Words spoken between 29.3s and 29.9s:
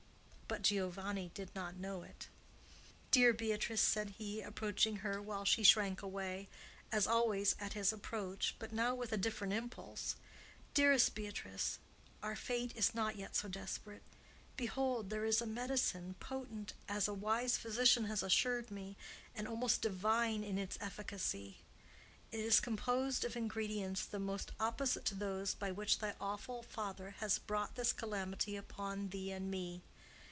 and me.